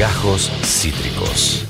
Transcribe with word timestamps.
Gajos 0.00 0.50
Cítricos. 0.64 1.66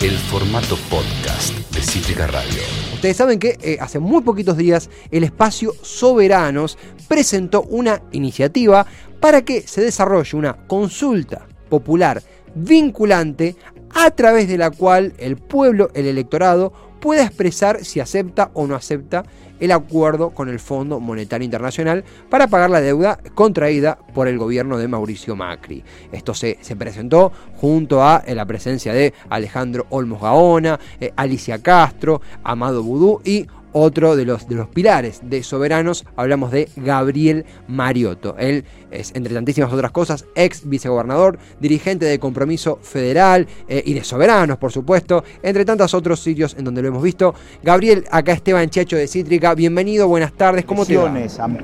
El 0.00 0.12
formato 0.12 0.76
podcast 0.88 1.52
de 1.74 1.80
Cítrica 1.80 2.28
Radio. 2.28 2.62
Ustedes 2.94 3.16
saben 3.16 3.40
que 3.40 3.58
eh, 3.60 3.76
hace 3.80 3.98
muy 3.98 4.22
poquitos 4.22 4.56
días 4.56 4.88
el 5.10 5.24
espacio 5.24 5.74
Soberanos 5.82 6.78
presentó 7.08 7.62
una 7.62 8.02
iniciativa 8.12 8.86
para 9.18 9.42
que 9.42 9.62
se 9.62 9.80
desarrolle 9.80 10.38
una 10.38 10.64
consulta 10.68 11.48
popular 11.68 12.22
vinculante 12.54 13.56
a 13.96 14.12
través 14.12 14.46
de 14.46 14.56
la 14.56 14.70
cual 14.70 15.14
el 15.18 15.36
pueblo, 15.36 15.90
el 15.94 16.06
electorado, 16.06 16.72
pueda 17.00 17.24
expresar 17.24 17.84
si 17.84 18.00
acepta 18.00 18.50
o 18.54 18.66
no 18.66 18.74
acepta 18.74 19.24
el 19.60 19.72
acuerdo 19.72 20.30
con 20.30 20.48
el 20.48 20.58
Fondo 20.58 21.00
Monetario 21.00 21.44
Internacional 21.44 22.04
para 22.28 22.48
pagar 22.48 22.70
la 22.70 22.80
deuda 22.80 23.18
contraída 23.34 23.98
por 24.14 24.26
el 24.26 24.38
gobierno 24.38 24.78
de 24.78 24.88
Mauricio 24.88 25.36
Macri. 25.36 25.84
Esto 26.12 26.34
se, 26.34 26.58
se 26.62 26.76
presentó 26.76 27.30
junto 27.56 28.02
a 28.02 28.22
la 28.26 28.46
presencia 28.46 28.92
de 28.92 29.12
Alejandro 29.28 29.86
Olmos 29.90 30.22
Gaona, 30.22 30.80
eh, 31.00 31.12
Alicia 31.16 31.62
Castro, 31.62 32.22
Amado 32.42 32.82
Vudú 32.82 33.20
y 33.24 33.46
otro 33.72 34.16
de 34.16 34.24
los, 34.24 34.48
de 34.48 34.54
los 34.54 34.68
pilares 34.68 35.20
de 35.22 35.42
Soberanos, 35.42 36.04
hablamos 36.16 36.50
de 36.50 36.68
Gabriel 36.76 37.44
Mariotto. 37.68 38.36
Él 38.38 38.64
es, 38.90 39.12
entre 39.14 39.34
tantísimas 39.34 39.72
otras 39.72 39.90
cosas, 39.92 40.24
ex 40.34 40.68
vicegobernador, 40.68 41.38
dirigente 41.60 42.06
de 42.06 42.18
Compromiso 42.18 42.78
Federal 42.82 43.46
eh, 43.68 43.82
y 43.84 43.94
de 43.94 44.04
Soberanos, 44.04 44.58
por 44.58 44.72
supuesto, 44.72 45.24
entre 45.42 45.64
tantos 45.64 45.94
otros 45.94 46.20
sitios 46.20 46.54
en 46.58 46.64
donde 46.64 46.82
lo 46.82 46.88
hemos 46.88 47.02
visto. 47.02 47.34
Gabriel, 47.62 48.04
acá 48.10 48.32
Esteban 48.32 48.68
Chacho 48.70 48.96
de 48.96 49.06
Cítrica, 49.06 49.54
bienvenido, 49.54 50.08
buenas 50.08 50.32
tardes, 50.32 50.64
¿cómo 50.64 50.84
te 50.84 50.96
va? 50.96 51.12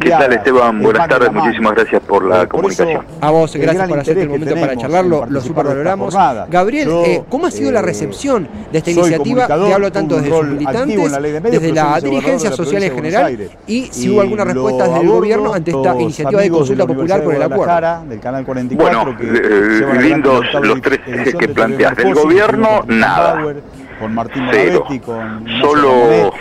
¿Qué 0.00 0.10
tal 0.10 0.32
Esteban? 0.32 0.82
Buenas 0.82 1.08
tardes, 1.08 1.32
muchísimas 1.32 1.74
gracias 1.74 2.02
por 2.02 2.24
la 2.24 2.46
comunicación. 2.48 3.04
A 3.20 3.30
vos, 3.30 3.54
gracias 3.56 3.88
por 3.88 3.98
hacerte 3.98 4.22
el 4.22 4.28
momento 4.28 4.54
para 4.54 4.76
charlarlo, 4.76 5.26
lo 5.26 5.40
supervaloramos. 5.40 6.14
Gabriel, 6.48 6.88
eh, 7.04 7.22
¿cómo 7.28 7.46
ha 7.46 7.50
sido 7.50 7.72
la 7.72 7.80
eh, 7.80 7.82
recepción 7.82 8.48
de 8.72 8.78
esta 8.78 8.90
iniciativa? 8.90 9.46
Te 9.46 9.72
hablo 9.72 9.90
tanto 9.90 10.16
desde 10.16 10.30
sus 10.30 10.46
militantes, 10.46 11.12
desde 11.42 11.72
la 11.72 11.95
dirigencia 12.00 12.52
social 12.52 12.82
en 12.82 12.94
general, 12.94 13.50
y 13.66 13.86
si 13.90 14.10
hubo 14.10 14.20
alguna 14.20 14.44
respuesta 14.44 14.88
desde 14.88 15.00
el 15.00 15.08
gobierno 15.08 15.54
ante 15.54 15.70
esta 15.70 15.94
iniciativa 16.00 16.40
de 16.40 16.50
consulta 16.50 16.86
popular 16.86 17.22
por 17.22 17.34
el 17.34 17.42
acuerdo. 17.42 18.04
Del 18.08 18.20
canal 18.20 18.44
44, 18.44 19.04
bueno, 19.04 19.18
eh, 19.20 20.00
lindos 20.00 20.46
los 20.62 20.80
tres 20.80 21.00
ejes 21.06 21.34
que 21.34 21.48
planteas. 21.48 21.96
Del 21.96 22.14
gobierno, 22.14 22.84
nada. 22.86 23.54
Con 23.98 24.14
Martín 24.14 24.46
Cero. 24.50 24.84
con 25.04 25.46
solo 25.60 26.32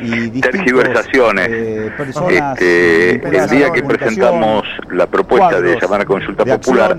tergiversaciones. 0.40 1.48
Eh, 1.50 1.92
este, 2.30 3.14
el 3.14 3.50
día 3.50 3.70
que 3.70 3.82
presentamos 3.82 4.64
la 4.90 5.06
propuesta 5.06 5.60
de 5.60 5.78
llamar 5.80 6.02
a 6.02 6.04
consulta 6.04 6.44
popular, 6.44 6.96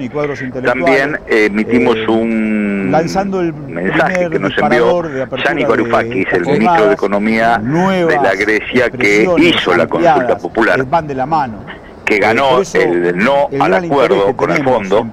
también 0.63 1.19
emitimos 1.27 1.97
eh, 1.97 2.05
un 2.09 2.89
mensaje 2.89 4.29
que 4.29 4.39
nos 4.39 4.57
envió 4.57 5.03
Gianni 5.43 5.63
Varoufakis, 5.63 6.27
el 6.33 6.45
ministro 6.45 6.87
de 6.87 6.93
Economía 6.93 7.57
de 7.59 8.19
la 8.21 8.35
Grecia, 8.35 8.89
que 8.89 9.27
hizo 9.37 9.75
la 9.75 9.87
consulta 9.87 10.37
popular. 10.37 10.85
Van 10.85 11.07
de 11.07 11.15
la 11.15 11.25
mano 11.25 11.76
que 12.07 12.17
ganó 12.19 12.61
el 12.73 13.17
no 13.17 13.49
al 13.59 13.73
acuerdo 13.73 14.35
con 14.35 14.51
el 14.51 14.63
fondo 14.63 15.07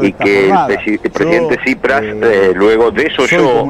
y 0.00 0.12
que 0.12 0.50
el, 0.50 0.98
presidente 1.10 1.58
Cipras, 1.64 2.02
eh, 2.02 2.20
eh, 2.22 2.52
luego 2.54 2.90
de 2.90 3.04
eso 3.04 3.26
yo 3.26 3.68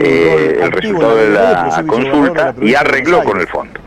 eh, 0.00 0.60
el 0.62 0.72
resultado 0.72 1.16
de 1.16 1.28
la 1.30 1.84
consulta 1.86 2.54
y 2.60 2.74
arregló 2.74 3.22
con 3.22 3.40
el 3.40 3.46
fondo. 3.46 3.77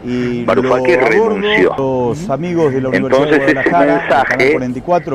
Varoufakis 0.45 0.97
renunció. 0.97 1.75
Entonces 2.91 3.41
ese 3.47 3.71
mensaje 3.71 4.57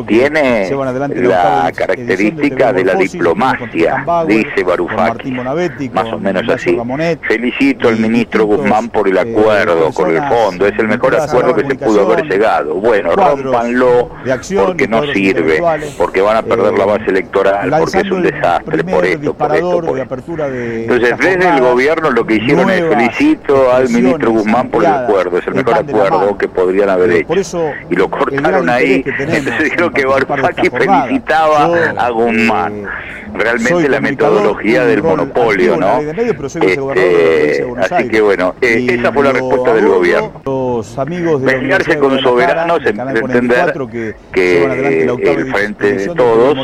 tiene 0.06 0.70
la 1.17 1.73
característica 1.75 2.73
de 2.73 2.84
la 2.84 2.95
diplomacia, 2.95 4.05
dice 4.27 4.64
Varoufakis, 4.64 5.33
más 5.92 6.12
o 6.12 6.19
menos 6.19 6.48
así. 6.48 6.79
Felicito 7.23 7.89
al 7.89 7.98
ministro 7.98 8.47
Guzmán 8.47 8.89
por 8.89 9.09
el 9.09 9.19
acuerdo 9.19 9.92
con 9.92 10.11
el 10.11 10.23
fondo, 10.29 10.67
es 10.67 10.79
el 10.79 10.89
mejor 10.89 11.17
acuerdo 11.17 11.55
que 11.55 11.67
se 11.67 11.74
pudo 11.74 12.03
haber 12.03 12.27
llegado. 12.27 12.74
Bueno, 12.74 13.13
rompanlo 13.14 14.11
porque 14.57 14.89
no 14.89 15.03
sirve, 15.13 15.63
porque 15.98 16.20
van 16.20 16.36
a 16.36 16.42
perder 16.42 16.79
la 16.79 16.85
base 16.85 17.07
electoral, 17.07 17.74
porque 17.79 17.98
es 17.98 18.11
un 18.11 18.23
desastre, 18.23 18.85
por 18.85 19.05
esto, 19.05 19.35
por 19.35 19.55
esto, 19.55 19.80
por 19.83 19.98
Entonces, 19.98 21.18
desde 21.18 21.48
el 21.48 21.61
gobierno 21.61 22.11
lo 22.11 22.27
que 22.27 22.36
hicieron 22.36 22.70
es 22.70 22.85
felicito 22.86 23.73
al 23.73 23.89
ministro 23.89 24.30
Guzmán 24.33 24.68
por 24.77 24.85
el 24.85 24.91
acuerdo, 24.91 25.39
es 25.39 25.47
el 25.47 25.55
mejor 25.55 25.75
acuerdo 25.75 26.39
que 26.39 26.48
podrían 26.48 26.91
haber 26.91 27.11
hecho. 27.11 27.73
Y 27.91 27.95
lo 27.97 28.11
cortaron 28.11 28.69
ahí, 28.69 29.03
entonces 29.07 29.59
dijeron 29.64 29.92
que 29.92 30.07
Barfaki 30.07 30.70
felicitaba 30.70 31.64
a 31.97 32.11
Guzmán. 32.11 32.85
Eh, 32.85 32.86
realmente 33.36 33.89
la 33.89 34.01
metodología 34.01 34.85
del 34.85 35.02
monopolio, 35.02 35.77
¿no? 35.77 36.01
Este, 36.01 37.64
así 37.79 38.08
que 38.08 38.20
bueno, 38.20 38.55
eh, 38.61 38.86
esa 38.91 39.13
fue 39.13 39.24
la 39.24 39.33
respuesta 39.33 39.74
del 39.74 39.89
gobierno. 39.89 40.33
Los 40.45 40.98
amigos 40.98 41.42
de 41.42 41.98
con 41.98 42.19
soberanos 42.20 42.80
entender 42.85 43.73
que, 44.33 45.07
el 45.27 45.52
frente 45.52 45.92
de 45.95 46.07
todos 46.08 46.57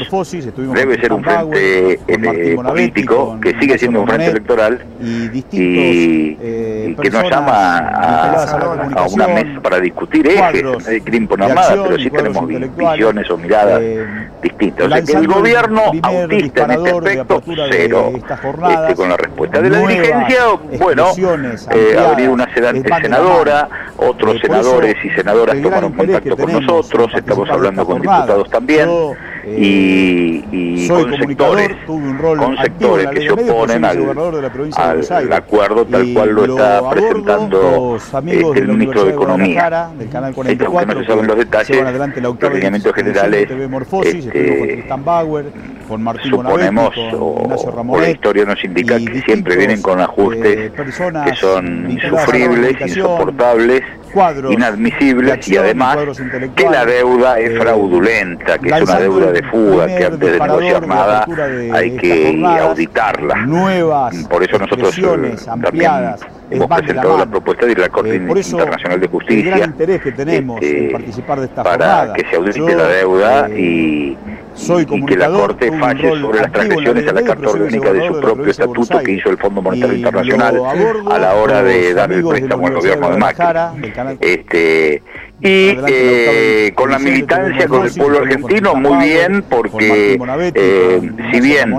debe 0.74 1.00
ser 1.00 1.12
un 1.12 1.24
frente 1.24 2.00
eh, 2.06 2.56
político 2.56 3.38
que 3.40 3.58
sigue 3.58 3.78
siendo 3.78 4.02
un 4.02 4.08
frente 4.08 4.30
electoral 4.30 4.84
y, 5.00 5.42
eh, 5.52 6.96
que 7.00 7.10
nos 7.10 7.30
llama 7.30 7.78
a, 7.78 9.06
una 9.10 9.28
mesa 9.28 9.60
para 9.60 9.80
discutir 9.80 10.26
ejes, 10.26 10.62
no 10.62 10.78
hay 10.86 11.00
crimen 11.00 11.28
por 11.28 11.42
armada, 11.42 11.84
pero 11.84 11.98
sí 11.98 12.10
tenemos 12.10 12.46
visiones 12.46 13.30
o 13.30 13.38
miradas 13.38 13.80
eh, 13.82 14.06
distintas. 14.42 14.86
O 14.86 14.88
sea 14.90 15.02
que 15.02 15.12
el 15.12 15.26
gobierno 15.26 15.82
autista 16.02 16.61
en 16.64 16.70
este 16.72 16.90
aspecto, 16.90 17.42
cero. 17.70 18.12
Este, 18.14 18.94
con 18.94 19.08
la 19.08 19.16
respuesta 19.16 19.60
de 19.60 19.70
la 19.70 19.78
dirigencia, 19.80 20.38
bueno, 20.78 21.08
eh, 21.16 21.96
ha 21.98 22.10
venido 22.14 22.32
una 22.32 22.52
senadora, 22.54 23.68
otros 23.96 24.40
senadores 24.40 24.96
y 25.04 25.10
senadoras 25.10 25.60
tomaron 25.60 25.92
contacto 25.92 26.36
con 26.36 26.52
nosotros, 26.52 27.10
estamos 27.14 27.48
hablando 27.50 27.84
con 27.84 28.00
diputados 28.00 28.50
también 28.50 28.88
y, 29.46 30.44
y 30.52 30.88
con 30.88 31.16
sectores, 31.16 31.70
con 31.86 32.56
sectores 32.58 33.08
que 33.08 33.20
se 33.22 33.30
oponen 33.32 33.84
al, 33.84 33.98
al 34.76 35.32
acuerdo 35.32 35.84
tal 35.86 36.12
cual 36.12 36.30
lo 36.30 36.44
está 36.44 36.90
presentando 36.90 37.96
este, 37.96 38.58
el 38.58 38.68
ministro 38.68 39.04
de 39.04 39.10
Economía. 39.12 39.90
Este, 40.00 40.64
aunque 40.64 40.86
no 40.86 41.00
se 41.00 41.06
saben 41.06 41.26
los 41.26 41.36
detalles, 41.36 41.84
los 42.22 42.52
lineamientos 42.52 42.94
generales 42.94 43.48
este, 44.04 44.84
suponemos 46.22 46.94
o, 47.12 47.98
la 48.00 48.10
historia 48.10 48.44
nos 48.44 48.62
indica 48.64 48.98
que 48.98 49.22
siempre 49.22 49.56
vienen 49.56 49.82
con 49.82 50.00
ajustes 50.00 50.70
eh, 50.70 50.72
que 51.24 51.34
son 51.36 51.90
insufribles, 51.90 52.80
insoportables 52.80 53.82
inadmisibles 54.50 55.48
y 55.48 55.56
además 55.56 55.98
que 56.54 56.68
la 56.68 56.84
deuda 56.84 57.38
es 57.38 57.50
eh, 57.50 57.58
fraudulenta, 57.58 58.58
que 58.58 58.68
es 58.68 58.82
una 58.82 58.98
deuda 58.98 59.32
de 59.32 59.42
fuga, 59.44 59.86
que 59.86 60.04
antes 60.04 60.32
de 60.32 60.40
negociar 60.40 60.86
nada 60.86 61.26
hay 61.72 61.96
que 61.96 62.44
auditarla. 62.60 63.46
Por 64.28 64.42
eso 64.42 64.58
nosotros 64.58 64.98
eh, 64.98 65.36
también 65.44 65.90
hemos 66.52 66.68
presentado 66.68 67.18
la, 67.18 67.26
propuesta 67.26 67.66
de 67.66 67.74
la 67.74 67.88
Corte 67.88 68.14
eh, 68.14 68.16
Internacional 68.16 69.00
de 69.00 69.08
Justicia 69.08 69.74
que 69.76 70.12
tenemos 70.12 70.60
este, 70.62 71.22
para 71.62 72.12
que 72.12 72.24
se 72.28 72.36
audite 72.36 72.76
la 72.76 72.86
deuda 72.88 73.48
y 73.50 74.16
soy 74.54 74.86
y 74.90 75.04
que 75.04 75.16
la 75.16 75.28
Corte 75.28 75.72
falle 75.78 76.20
sobre 76.20 76.40
las 76.40 76.52
transgresiones 76.52 77.08
a 77.08 77.12
la 77.12 77.22
Carta 77.22 77.50
Orgánica 77.50 77.92
de 77.92 78.06
su 78.06 78.20
propio 78.20 78.46
estatuto 78.46 78.98
que 79.00 79.12
hizo 79.12 79.30
el 79.30 79.38
Fondo 79.38 79.62
Monetario 79.62 79.96
Internacional 79.96 80.62
a 81.10 81.18
la 81.18 81.34
hora 81.34 81.62
de 81.62 81.94
dar 81.94 82.12
el 82.12 82.24
préstamo 82.24 82.66
al 82.66 82.74
gobierno 82.74 83.10
de 83.10 83.16
Macri. 83.16 83.42
Este, 84.20 85.02
y 85.40 85.76
eh, 85.88 86.72
con 86.74 86.90
la 86.90 86.98
militancia, 86.98 87.66
con 87.66 87.86
el 87.86 87.92
pueblo 87.92 88.18
argentino, 88.18 88.74
muy 88.74 89.08
bien, 89.08 89.44
porque 89.48 90.18
eh, 90.54 91.10
si 91.32 91.40
bien 91.40 91.74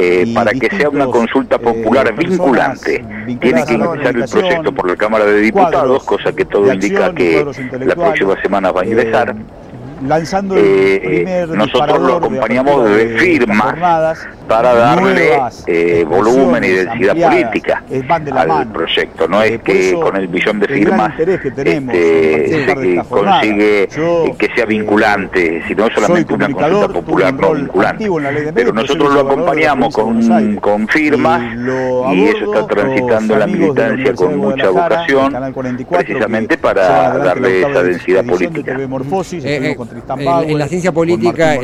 eh, 0.00 0.32
para 0.32 0.52
que 0.52 0.70
sea 0.76 0.88
una 0.88 1.06
consulta 1.06 1.58
popular 1.58 2.14
vinculante, 2.14 3.04
tiene 3.40 3.64
que 3.64 3.74
iniciar 3.74 4.16
el 4.16 4.28
proceso 4.28 4.72
por 4.72 4.88
la 4.88 4.96
Cámara 4.96 5.24
de 5.24 5.40
Diputados, 5.40 6.04
cosa 6.04 6.32
que 6.32 6.44
todo 6.44 6.72
indica 6.72 7.12
que 7.12 7.44
la 7.80 7.94
próxima 7.96 8.40
semana 8.40 8.70
va 8.70 8.82
a 8.82 8.86
ingresar. 8.86 9.34
lanzando 10.06 10.56
el 10.56 10.64
eh, 10.64 11.00
primer 11.04 11.48
nosotros 11.48 12.00
lo 12.00 12.16
acompañamos 12.18 12.88
de, 12.88 13.18
firmas 13.18 13.74
para 14.48 14.74
darle 14.74 15.38
eh, 15.66 16.04
volumen 16.08 16.64
y 16.64 16.68
densidad 16.68 17.16
política 17.16 17.84
al 18.34 18.72
proyecto. 18.72 19.28
No 19.28 19.42
es 19.42 19.60
que 19.62 19.92
con 19.92 20.16
el 20.16 20.26
billón 20.28 20.58
de 20.60 20.68
firmas 20.68 21.18
este, 21.18 22.66
se 22.66 23.04
consigue 23.08 23.88
que 24.38 24.48
sea 24.54 24.64
vinculante, 24.64 25.62
sino 25.68 25.88
solamente 25.94 26.34
una 26.34 26.50
consulta 26.50 26.88
popular 26.88 27.34
no 27.34 27.52
vinculante. 27.54 28.08
Pero 28.54 28.72
nosotros 28.72 29.12
lo 29.12 29.20
acompañamos 29.20 29.94
con, 29.94 30.56
con 30.56 30.88
firmas 30.88 31.42
y 32.12 32.24
eso 32.24 32.52
está 32.52 32.66
transitando 32.66 33.36
la 33.36 33.46
militancia 33.46 34.14
con 34.14 34.36
mucha 34.38 34.70
vocación, 34.70 35.34
precisamente 35.90 36.56
para 36.56 37.18
darle 37.18 37.60
esa 37.60 37.82
densidad 37.82 38.24
política. 38.24 38.76
en, 39.44 40.58
la 40.58 40.68
ciencia 40.68 40.92
política 40.92 41.58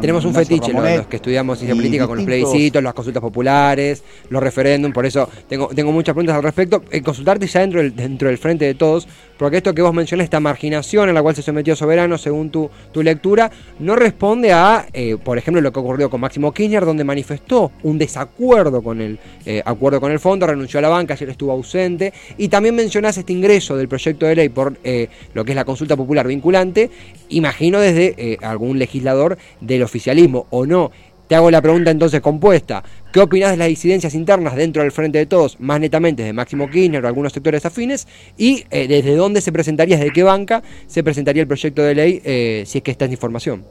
tenemos 0.00 0.24
un 0.24 0.34
fetiche 0.34 0.72
los, 0.72 1.06
que 1.06 1.16
estudiamos 1.16 1.58
ciencia 1.58 1.74
política 1.74 2.03
con 2.06 2.16
los 2.18 2.26
plebiscitos, 2.26 2.82
las 2.82 2.94
consultas 2.94 3.20
populares, 3.20 4.02
los 4.30 4.42
referéndums, 4.42 4.94
por 4.94 5.06
eso 5.06 5.28
tengo, 5.48 5.68
tengo 5.68 5.92
muchas 5.92 6.14
preguntas 6.14 6.36
al 6.36 6.42
respecto. 6.42 6.82
consultarte 7.04 7.46
ya 7.46 7.60
dentro 7.60 7.80
del, 7.80 7.94
dentro 7.94 8.28
del 8.28 8.38
frente 8.38 8.64
de 8.64 8.74
todos, 8.74 9.06
porque 9.38 9.56
esto 9.56 9.74
que 9.74 9.82
vos 9.82 9.92
mencionás, 9.92 10.24
esta 10.24 10.40
marginación 10.40 11.08
en 11.08 11.14
la 11.14 11.22
cual 11.22 11.34
se 11.34 11.42
sometió 11.42 11.74
Soberano, 11.74 12.18
según 12.18 12.50
tu, 12.50 12.70
tu 12.92 13.02
lectura, 13.02 13.50
no 13.78 13.96
responde 13.96 14.52
a, 14.52 14.86
eh, 14.92 15.16
por 15.22 15.38
ejemplo, 15.38 15.60
lo 15.60 15.72
que 15.72 15.80
ocurrió 15.80 16.08
con 16.08 16.20
Máximo 16.20 16.52
Kirchner, 16.52 16.84
donde 16.84 17.04
manifestó 17.04 17.72
un 17.82 17.98
desacuerdo 17.98 18.82
con 18.82 19.00
el 19.00 19.18
eh, 19.44 19.62
acuerdo 19.64 20.00
con 20.00 20.12
el 20.12 20.20
fondo, 20.20 20.46
renunció 20.46 20.78
a 20.78 20.82
la 20.82 20.88
banca, 20.88 21.14
ayer 21.14 21.30
estuvo 21.30 21.52
ausente, 21.52 22.12
y 22.38 22.48
también 22.48 22.74
mencionás 22.74 23.18
este 23.18 23.32
ingreso 23.32 23.76
del 23.76 23.88
proyecto 23.88 24.26
de 24.26 24.36
ley 24.36 24.48
por 24.48 24.76
eh, 24.84 25.08
lo 25.34 25.44
que 25.44 25.52
es 25.52 25.56
la 25.56 25.64
consulta 25.64 25.96
popular 25.96 26.26
vinculante, 26.26 26.90
imagino 27.28 27.80
desde 27.80 28.38
algún 28.42 28.78
legislador 28.78 29.36
del 29.60 29.82
oficialismo 29.82 30.46
o 30.50 30.66
no. 30.66 30.90
Te 31.28 31.34
hago 31.34 31.50
la 31.50 31.62
pregunta 31.62 31.90
entonces 31.90 32.20
compuesta. 32.20 32.82
¿Qué 33.12 33.20
opinas 33.20 33.52
de 33.52 33.56
las 33.56 33.68
disidencias 33.68 34.14
internas 34.14 34.56
dentro 34.56 34.82
del 34.82 34.92
Frente 34.92 35.18
de 35.18 35.26
Todos, 35.26 35.58
más 35.58 35.80
netamente 35.80 36.22
de 36.22 36.32
Máximo 36.32 36.68
Kirchner 36.68 37.04
o 37.04 37.08
algunos 37.08 37.32
sectores 37.32 37.64
afines? 37.64 38.06
¿Y 38.36 38.64
eh, 38.70 38.86
desde 38.88 39.16
dónde 39.16 39.40
se 39.40 39.50
presentaría, 39.50 39.96
desde 39.96 40.12
qué 40.12 40.22
banca 40.22 40.62
se 40.86 41.02
presentaría 41.02 41.42
el 41.42 41.48
proyecto 41.48 41.82
de 41.82 41.94
ley, 41.94 42.20
eh, 42.24 42.64
si 42.66 42.78
es 42.78 42.84
que 42.84 42.90
está 42.90 43.06
en 43.06 43.12
información? 43.12 43.64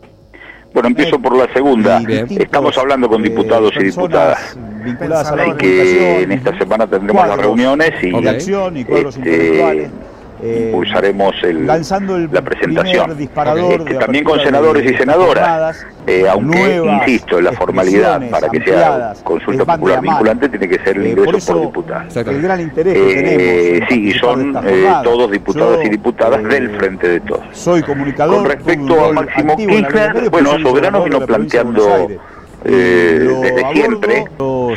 Bueno, 0.74 0.88
empiezo 0.88 1.20
por 1.20 1.38
la 1.38 1.52
segunda. 1.54 2.02
Estamos 2.30 2.76
hablando 2.80 3.08
con 3.08 3.22
diputados 3.22 3.72
y 3.80 3.84
diputadas. 3.84 4.58
Así 5.12 5.52
que 5.60 6.24
en 6.24 6.32
esta 6.32 6.58
semana 6.58 6.88
tendremos 6.88 7.28
las 7.28 7.38
reuniones 7.38 7.92
y, 8.02 8.16
este, 8.28 9.84
eh, 9.84 9.90
impulsaremos 10.44 11.34
el, 11.44 11.66
la 11.66 12.42
presentación. 12.42 13.12
Este, 13.12 13.96
también 13.96 14.24
con 14.24 14.40
senadores 14.40 14.92
y 14.92 14.96
senadoras, 14.96 15.86
eh, 16.08 16.26
aunque, 16.30 16.82
insisto, 16.84 17.40
la 17.40 17.54
formalidad 17.54 18.30
para 18.30 18.50
que 18.50 18.62
sea 18.64 19.14
consulta 19.24 19.66
popular 19.66 20.02
vinculante 20.02 20.50
tiene 20.50 20.68
que 20.68 20.84
ser 20.84 20.98
el 20.98 21.08
ingreso 21.08 21.54
por 21.54 21.62
diputados. 21.62 22.16
El 22.18 22.42
gran 22.42 22.62
interés 22.62 22.94
que 22.94 23.12
eh, 23.12 23.24
tenemos 23.24 23.90
sí, 23.90 24.08
y 24.10 24.12
son 24.14 24.54
todos 25.04 25.32
diputados 25.32 25.86
y 25.86 25.90
diputadas 25.90 26.44
del 26.44 26.70
Frente 26.78 27.08
de 27.08 27.20
Todos. 27.22 27.44
Soy 27.54 27.82
comunicador. 27.84 28.38
Con 28.38 28.46
respecto 28.46 29.06
a 29.06 29.14
Máximo 29.14 29.56
Kirchner, 29.56 30.30
bueno, 30.30 30.60
Soberano 30.60 31.04
vino 31.04 31.22
planteando 31.22 32.08
eh, 32.66 33.28
desde 33.42 33.74
siempre 33.74 34.26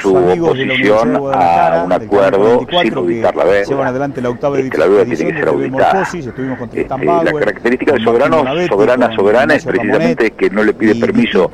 su 0.00 0.16
oposición 0.16 1.16
a 1.32 1.82
un 1.84 1.92
acuerdo 1.92 2.66
sin 2.82 2.94
auditar 2.94 3.36
la 3.36 3.44
vez. 3.44 3.70
adelante 3.70 4.20
la 4.20 4.30
octava 4.30 4.58
este, 4.58 4.78
la 4.78 4.86
deuda 4.86 5.04
tiene 5.04 5.32
que 5.32 5.38
ser 5.38 5.48
auditada. 5.48 6.02
Este, 6.02 6.88
la 6.88 7.32
característica 7.32 7.92
de 7.92 8.00
soberano, 8.00 8.44
soberana, 8.68 9.14
soberana 9.14 9.54
es 9.54 9.64
precisamente 9.64 10.30
que 10.32 10.50
no 10.50 10.64
le 10.64 10.74
pide 10.74 10.94
permiso 10.96 11.50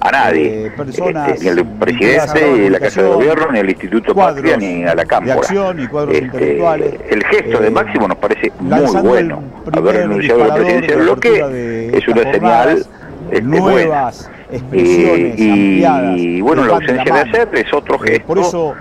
a 0.00 0.10
nadie, 0.10 0.66
eh, 0.66 0.72
este, 0.76 1.42
ni 1.42 1.48
al 1.48 1.78
presidente, 1.78 2.52
ni 2.58 2.66
a 2.66 2.70
la 2.70 2.80
Casa 2.80 3.02
de 3.02 3.08
Gobierno, 3.08 3.52
ni 3.52 3.58
al 3.60 3.70
Instituto 3.70 4.14
Patria, 4.14 4.56
ni 4.56 4.84
a 4.84 4.94
la 4.94 5.04
Cámara. 5.04 5.40
Este, 6.10 6.58
el 7.10 7.24
gesto 7.24 7.58
de 7.60 7.70
Máximo 7.70 8.08
nos 8.08 8.18
parece 8.18 8.52
muy 8.58 9.00
bueno, 9.02 9.42
haber 9.72 9.96
renunciado 9.96 10.44
a 10.44 10.48
la 10.48 10.54
presidencia 10.54 10.96
del 10.96 11.04
bloque 11.04 11.90
es 11.92 12.08
una 12.08 12.32
señal 12.32 12.86
este, 13.30 13.42
nuevas 13.42 14.30
expresiones 14.50 15.34
y, 15.38 16.40
bueno, 16.40 16.64
la 16.64 16.74
ausencia 16.74 17.14
de 17.14 17.20
hacer 17.20 17.48
es 17.54 17.72
otro 17.72 17.96
eh, 18.04 18.08
gesto. 18.12 18.26
por 18.26 18.38
eso 18.38 18.74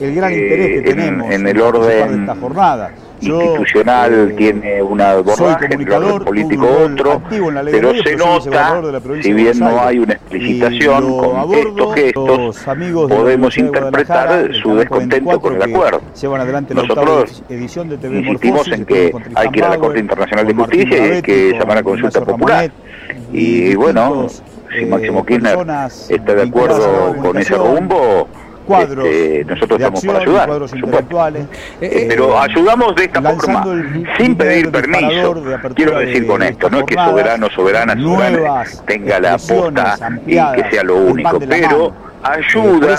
el 0.00 0.14
gran 0.14 0.32
interés 0.32 0.68
que 0.68 0.90
tenemos 0.90 1.30
en, 1.30 1.46
el 1.46 1.60
orden 1.60 2.20
esta 2.20 2.36
jornada. 2.36 2.90
institucional 3.20 4.30
eh, 4.30 4.34
tiene 4.36 4.82
una 4.82 5.12
abordaje, 5.12 5.66
en 5.70 5.80
el 5.80 5.92
orden 5.92 6.24
político 6.24 6.68
otro, 6.84 7.22
pero 7.30 7.94
se 8.02 8.16
nota, 8.16 8.82
si 9.22 9.32
bien 9.32 9.58
no 9.58 9.80
hay 9.80 9.98
una 9.98 10.12
explicitación 10.12 11.18
con 11.18 11.54
estos 11.54 11.94
gestos, 11.94 12.64
podemos 13.08 13.56
interpretar 13.56 14.54
su 14.54 14.76
descontento 14.76 15.40
con 15.40 15.56
el 15.56 15.62
acuerdo. 15.62 16.02
Nosotros 16.74 17.42
insistimos 17.48 18.68
en 18.68 18.84
que 18.84 19.12
hay 19.34 19.48
que 19.48 19.58
ir 19.58 19.64
a 19.64 19.70
la 19.70 19.78
Corte 19.78 19.98
Internacional 20.00 20.46
de 20.46 20.54
Justicia 20.54 20.98
y 20.98 21.10
hay 21.10 21.22
que 21.22 21.52
llamar 21.52 21.78
a 21.78 21.82
consulta 21.82 22.20
popular. 22.22 22.70
Y 23.38 23.74
bueno, 23.74 24.28
si 24.30 24.86
Máximo 24.86 25.26
Kirchner 25.26 25.58
está 26.08 26.34
de 26.34 26.42
acuerdo 26.42 27.14
con 27.20 27.36
ese 27.36 27.54
rumbo, 27.54 28.26
este, 28.66 29.44
nosotros 29.44 29.78
estamos 29.78 30.06
para 30.06 30.18
ayudar, 30.20 30.50
eh, 31.34 31.46
eh, 31.82 32.06
pero 32.08 32.40
ayudamos 32.40 32.96
de 32.96 33.04
esta 33.04 33.20
forma, 33.20 33.64
sin 34.16 34.36
pedir 34.36 34.70
permiso. 34.70 35.34
Quiero 35.74 35.98
decir 35.98 36.26
con 36.26 36.42
esto, 36.42 36.70
no 36.70 36.78
es 36.78 36.84
que 36.86 36.94
soberano, 36.94 37.50
soberana, 37.50 37.94
soberana 37.94 38.64
tenga 38.86 39.20
la 39.20 39.36
posta 39.36 39.98
y 40.26 40.34
que 40.34 40.70
sea 40.70 40.82
lo 40.82 40.96
único, 40.96 41.38
pero 41.38 41.92
ayuda 42.32 42.98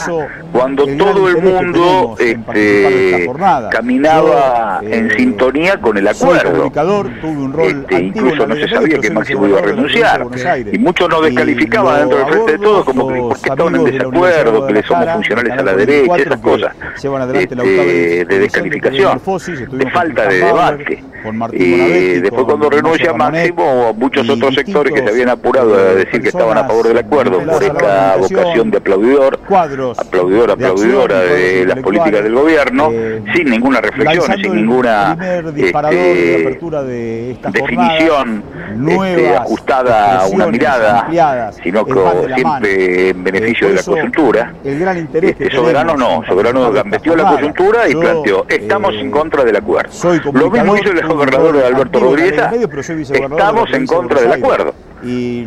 cuando 0.51 0.85
todo 0.97 1.29
el 1.29 1.37
mundo 1.37 2.15
este, 2.19 3.29
caminaba 3.71 4.79
eh, 4.83 4.97
en 4.97 5.11
sintonía 5.11 5.79
con 5.79 5.97
el 5.97 6.07
acuerdo. 6.07 6.71
Este, 7.61 7.99
incluso 8.01 8.47
no 8.47 8.55
se 8.55 8.67
sabía 8.67 8.99
que 8.99 9.11
Máximo 9.11 9.47
iba 9.47 9.59
a 9.59 9.61
renunciar. 9.63 10.25
Y 10.71 10.77
muchos 10.79 11.09
nos 11.09 11.23
descalificaban 11.23 12.01
dentro 12.01 12.17
del 12.17 12.27
frente 12.27 12.51
de 12.53 12.59
todo 12.59 12.85
como 12.85 13.07
que 13.07 13.19
porque 13.19 13.49
estaban 13.49 13.75
en 13.75 13.83
desacuerdo, 13.83 14.67
que 14.67 14.73
le 14.73 14.83
somos 14.83 15.09
funcionales 15.13 15.53
a 15.53 15.63
la 15.63 15.73
derecha, 15.73 16.15
esas 16.15 16.39
cosas 16.39 16.75
este, 16.95 18.25
de 18.25 18.39
descalificación, 18.39 19.21
de 19.71 19.91
falta 19.91 20.27
de 20.27 20.37
debate. 20.37 21.03
Y 21.53 22.19
después 22.19 22.45
cuando 22.45 22.69
renuncia 22.69 23.13
Máximo, 23.13 23.93
muchos 23.93 24.29
otros 24.29 24.55
sectores 24.55 24.93
que 24.93 25.01
se 25.01 25.09
habían 25.09 25.29
apurado 25.29 25.75
a 25.75 25.95
decir 25.95 26.21
que 26.21 26.29
estaban 26.29 26.57
a 26.57 26.63
favor 26.65 26.87
del 26.87 26.97
acuerdo 26.97 27.39
por 27.39 27.63
esta 27.63 28.15
vocación 28.17 28.71
de 28.71 28.77
aplaudidor, 28.77 29.39
aplaudidor, 29.97 30.51
aplaudidora 30.51 31.19
de, 31.21 31.65
las 31.65 31.79
políticas 31.79 32.23
del 32.23 32.33
gobierno, 32.33 32.89
eh, 32.91 33.21
sin 33.33 33.49
ninguna 33.49 33.81
reflexión, 33.81 34.37
sin 34.41 34.55
ninguna 34.55 35.17
este, 35.55 36.59
definición 37.51 38.43
este, 38.87 39.35
ajustada 39.35 40.21
a 40.21 40.27
una 40.27 40.47
mirada, 40.47 41.51
sino 41.63 41.85
que 41.85 41.93
siempre 42.35 43.09
en 43.09 43.23
beneficio 43.23 43.69
de 43.69 43.73
la 43.75 43.83
coyuntura. 43.83 44.53
El 44.63 44.79
gran 44.79 44.97
interés 44.97 45.31
este, 45.31 45.55
soberano 45.55 45.95
no, 45.95 46.23
soberano 46.27 46.71
gambeteó 46.71 47.15
la 47.15 47.35
coyuntura 47.35 47.89
y 47.89 47.95
planteó, 47.95 48.45
estamos 48.47 48.93
en 48.95 49.11
contra 49.11 49.43
del 49.43 49.55
acuerdo. 49.55 49.91
Lo 50.33 50.49
mismo 50.49 50.77
hizo 50.77 50.91
el 50.91 50.99
gobernador 51.17 51.57
Alberto 51.65 51.99
Rodríguez, 51.99 52.41
estamos 53.11 53.73
en 53.73 53.87
contra 53.87 54.21
del 54.21 54.33
acuerdo. 54.33 54.73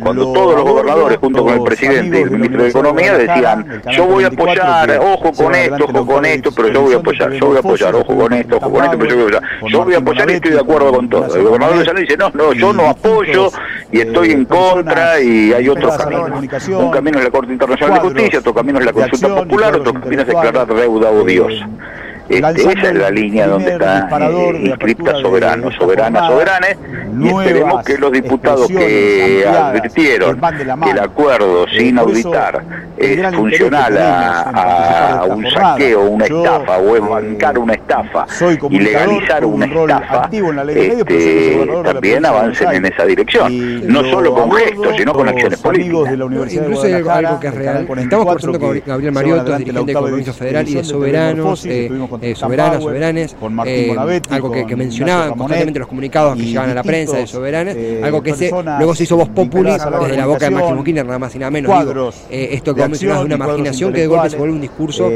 Cuando 0.01 0.31
todos 0.31 0.55
los 0.55 0.63
gobernadores, 0.63 1.17
junto 1.17 1.43
con 1.43 1.53
el 1.53 1.63
presidente 1.63 2.19
y 2.19 2.23
el 2.23 2.31
ministro 2.31 2.63
de 2.63 2.69
Economía, 2.69 3.17
decían, 3.17 3.81
yo 3.91 4.05
voy 4.05 4.23
a 4.23 4.27
apoyar, 4.27 4.99
ojo 5.01 5.31
con 5.33 5.53
esto, 5.55 5.85
ojo 5.85 6.05
con 6.05 6.25
esto, 6.25 6.51
pero 6.55 6.67
yo 6.69 6.81
voy 6.81 6.93
a 6.93 6.97
apoyar, 6.97 7.31
yo 7.33 7.47
voy 7.47 7.57
a 7.57 7.59
apoyar, 7.59 7.95
ojo 7.95 8.15
con 8.17 8.33
esto, 8.33 8.57
ojo 8.57 8.71
con 8.71 8.83
esto, 8.83 8.97
pero 8.97 9.09
yo 9.09 9.15
voy 9.17 9.33
a 9.33 9.37
apoyar. 9.37 9.43
Yo 9.69 9.83
voy 9.83 9.93
a 9.93 9.97
apoyar 9.97 10.29
y 10.29 10.33
estoy 10.33 10.51
de 10.51 10.59
acuerdo 10.59 10.91
con 10.93 11.09
todo. 11.09 11.35
El 11.35 11.43
gobernador 11.43 11.79
de 11.79 11.85
Salud 11.85 11.99
dice, 11.99 12.17
no, 12.17 12.29
no, 12.33 12.53
yo 12.53 12.73
no 12.73 12.89
apoyo 12.89 13.49
y 13.91 13.99
estoy 13.99 14.31
en 14.31 14.45
contra 14.45 15.19
y 15.21 15.53
hay 15.53 15.67
otro 15.67 15.89
camino. 15.97 16.25
Un 16.79 16.91
camino 16.91 17.17
es 17.19 17.23
la 17.25 17.31
Corte 17.31 17.51
Internacional 17.51 17.95
de 17.95 17.99
Justicia, 17.99 18.39
otro 18.39 18.53
camino 18.53 18.79
es 18.79 18.85
la 18.85 18.93
consulta 18.93 19.35
popular, 19.35 19.75
otro 19.75 19.93
camino 19.93 20.21
es 20.21 20.27
declarar 20.27 20.67
deuda 20.67 21.11
odiosa. 21.11 21.67
Este, 22.31 22.61
esa 22.61 22.89
es 22.89 22.95
la 22.95 23.11
línea 23.11 23.45
donde 23.47 23.73
está 23.73 24.07
eh, 24.09 24.61
inscrita 24.63 25.15
soberano, 25.19 25.69
soberana, 25.71 26.27
soberana, 26.27 26.67
y 27.19 27.27
esperemos 27.27 27.83
que 27.83 27.97
los 27.97 28.11
diputados 28.11 28.67
que 28.67 29.45
advirtieron 29.45 30.39
que 30.81 30.91
el 30.91 30.99
acuerdo 30.99 31.65
sin 31.67 31.99
auditar 31.99 32.63
es 32.95 33.35
funcional 33.35 33.97
a, 33.97 35.25
un 35.27 35.49
saqueo, 35.49 36.05
una 36.05 36.25
estafa, 36.25 36.77
o 36.77 36.95
es 36.95 37.01
bancar 37.01 37.59
una 37.59 37.73
estafa 37.73 38.25
y 38.69 38.79
legalizar 38.79 39.45
una 39.45 39.65
estafa, 39.65 40.29
este, 40.31 41.67
también 41.83 42.25
avancen 42.25 42.71
en 42.71 42.85
esa 42.85 43.05
dirección, 43.05 43.87
no 43.87 44.03
solo 44.05 44.33
con 44.33 44.51
gestos, 44.51 44.95
sino 44.97 45.13
con 45.13 45.27
acciones 45.27 45.59
políticas. 45.59 46.13
Incluso 46.51 46.83
hay 46.83 46.93
algo, 46.93 47.39
que 47.39 47.47
es 47.47 47.55
real. 47.55 47.87
Estamos 47.97 48.25
conversando 48.25 48.59
con 48.59 48.81
Gabriel 48.85 49.11
Mariotto, 49.11 49.57
dirigente 49.57 49.85
del 49.85 49.95
Compromiso 49.95 50.33
Federal 50.33 50.69
y 50.69 50.73
de 50.75 50.83
Soberanos, 50.83 51.65
eh, 52.21 52.35
soberanas, 52.35 52.83
soberanes, 52.83 53.35
eh, 53.65 54.21
algo 54.29 54.51
que, 54.51 54.65
que 54.65 54.75
mencionaban 54.75 55.31
constantemente 55.31 55.79
los 55.79 55.87
comunicados 55.87 56.37
que 56.37 56.45
llegaban 56.45 56.69
a 56.69 56.73
la 56.75 56.83
prensa 56.83 57.17
de 57.17 57.25
soberanes, 57.25 57.75
eh, 57.75 58.01
algo 58.03 58.21
que 58.21 58.35
se, 58.35 58.51
luego 58.51 58.93
se 58.93 59.03
hizo 59.03 59.17
voz 59.17 59.29
populi 59.29 59.71
desde 59.71 60.17
la 60.17 60.27
boca 60.27 60.45
de 60.45 60.51
Máximo 60.51 60.83
Kirchner, 60.83 61.05
nada 61.05 61.19
más 61.19 61.33
y 61.35 61.39
nada 61.39 61.51
menos. 61.51 61.87
Digo, 61.87 62.09
eh, 62.29 62.49
esto 62.51 62.75
que 62.75 62.87
mencionabas 62.87 63.23
de 63.23 63.25
una 63.25 63.37
marginación 63.37 63.91
que 63.91 64.01
de 64.01 64.07
golpe 64.07 64.29
se 64.29 64.37
vuelve 64.37 64.53
un 64.53 64.61
discurso 64.61 65.09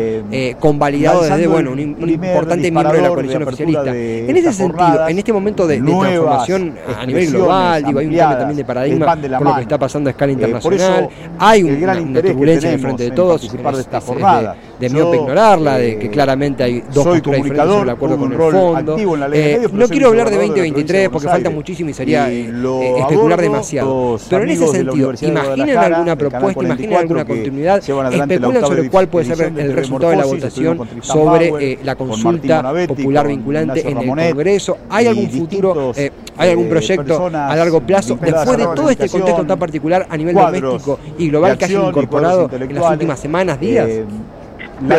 convalidado 0.59 1.23
desde 1.23 1.47
bueno, 1.47 1.71
un, 1.71 1.79
importante 1.79 2.71
miembro 2.71 2.93
de 2.93 3.01
la 3.01 3.09
coalición 3.09 3.43
oficialista. 3.43 3.95
En 3.95 4.35
ese 4.35 4.53
sentido, 4.53 5.07
en 5.07 5.17
este 5.17 5.33
momento 5.33 5.67
de, 5.67 5.79
transformación 5.79 6.75
a 6.97 7.05
nivel 7.05 7.29
global, 7.31 7.83
digo, 7.83 7.99
hay 7.99 8.07
un 8.07 8.15
cambio 8.15 8.37
también 8.37 8.57
de 8.57 8.65
paradigma 8.65 9.17
con 9.37 9.47
lo 9.47 9.55
que 9.55 9.61
está 9.61 9.77
pasando 9.77 10.09
a 10.09 10.11
escala 10.11 10.31
internacional, 10.31 11.09
hay 11.37 11.63
una, 11.63 12.21
turbulencia 12.21 12.69
en 12.69 12.75
el 12.75 12.81
frente 12.81 13.03
de 13.03 13.11
todos, 13.11 13.41
de 13.51 13.79
esta 13.79 14.01
jornada 14.01 14.55
de 14.79 14.89
miope 14.89 15.17
ignorarla, 15.17 15.77
de 15.77 15.99
que 15.99 16.09
claramente 16.09 16.63
hay 16.63 16.83
diferentes 17.03 17.57
sobre 17.57 17.81
el 17.83 17.89
acuerdo 17.89 18.17
con 18.17 18.31
el 18.31 18.37
fondo. 18.37 18.97
Eh, 19.33 19.67
no 19.71 19.87
quiero 19.87 20.07
hablar 20.07 20.29
de 20.29 20.37
2023 20.37 21.09
porque 21.09 21.27
falta 21.27 21.49
muchísimo 21.49 21.89
y 21.89 21.93
sería 21.93 22.31
eh, 22.31 22.51
especular 22.99 23.41
demasiado. 23.41 24.17
Pero 24.29 24.43
en 24.43 24.49
ese 24.49 24.67
sentido, 24.67 25.13
imaginen 25.21 25.77
alguna 25.77 26.15
propuesta, 26.15 26.63
imaginen 26.63 26.97
alguna 26.97 27.25
continuidad, 27.25 27.77
especulan 27.77 28.61
sobre 28.61 28.89
cuál 28.89 29.07
puede 29.07 29.35
ser 29.35 29.53
el 29.57 29.73
resultado 29.73 30.11
de 30.11 30.17
la 30.17 30.25
votación 30.25 30.79
sobre 31.01 31.79
la 31.83 31.95
consulta 31.95 32.73
popular 32.87 33.27
vinculante 33.27 33.87
en 33.87 33.97
el 33.97 34.07
Congreso. 34.07 34.77
¿Hay 34.89 35.07
algún 35.07 35.29
futuro, 35.29 35.93
hay 36.37 36.49
algún 36.49 36.69
proyecto 36.69 37.27
a 37.27 37.55
largo 37.55 37.81
plazo 37.81 38.17
después 38.21 38.57
de 38.57 38.65
todo 38.75 38.89
este 38.89 39.09
contexto 39.09 39.45
tan 39.45 39.59
particular 39.59 40.05
a 40.09 40.17
nivel 40.17 40.35
doméstico 40.35 40.99
y 41.17 41.29
global 41.29 41.57
que 41.57 41.65
haya 41.65 41.87
incorporado 41.87 42.49
en 42.51 42.75
las 42.75 42.91
últimas 42.91 43.19
semanas, 43.19 43.59
días? 43.59 43.89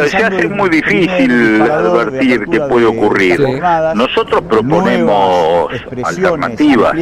Se 0.09 0.16
hace 0.16 0.49
muy 0.49 0.68
difícil 0.68 1.62
advertir 1.62 2.45
qué 2.50 2.61
puede 2.61 2.87
ocurrir. 2.87 3.40
Nosotros 3.95 4.42
proponemos 4.49 5.71
alternativas, 6.04 6.95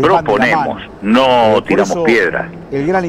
proponemos, 0.00 0.82
no 1.02 1.62
tiramos 1.66 1.98
piedras 2.04 2.46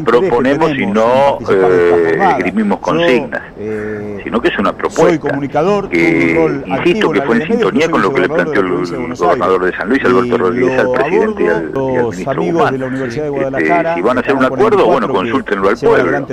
proponemos 0.05 0.71
y 0.77 0.85
no 0.85 1.39
eh, 1.49 2.17
esgrimimos 2.37 2.79
consignas, 2.79 3.41
eh, 3.57 4.21
sino 4.23 4.41
que 4.41 4.47
es 4.49 4.59
una 4.59 4.73
propuesta 4.73 5.19
comunicador, 5.19 5.89
que, 5.89 6.63
insisto, 6.65 7.11
que 7.11 7.21
fue 7.21 7.37
en 7.37 7.47
sintonía 7.47 7.89
con 7.89 8.01
lo 8.01 8.13
que 8.13 8.21
le 8.21 8.29
planteó 8.29 8.61
el 8.61 8.85
gobernador 9.15 9.65
de 9.65 9.71
San 9.75 9.89
Luis, 9.89 10.03
Alberto 10.05 10.37
Rodríguez, 10.37 10.79
al 10.79 10.91
presidente 10.91 11.43
y 11.43 11.47
al, 11.47 11.71
ministro 11.71 12.41
Guzmán. 12.41 12.75
Este, 12.75 13.93
si 13.95 14.01
van 14.01 14.17
a 14.17 14.21
hacer 14.21 14.35
un 14.35 14.45
acuerdo, 14.45 14.85
bueno, 14.85 15.09
consúltenlo 15.09 15.69
al 15.69 15.77
pueblo. 15.77 16.25